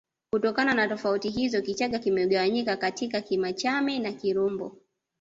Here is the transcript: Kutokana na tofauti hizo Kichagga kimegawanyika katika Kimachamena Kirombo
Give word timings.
Kutokana 0.33 0.73
na 0.73 0.87
tofauti 0.87 1.29
hizo 1.29 1.61
Kichagga 1.61 1.99
kimegawanyika 1.99 2.77
katika 2.77 3.21
Kimachamena 3.21 4.11
Kirombo 4.11 4.77